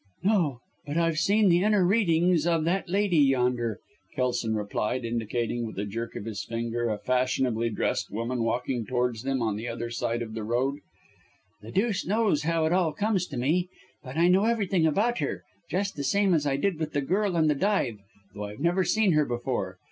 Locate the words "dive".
17.53-17.99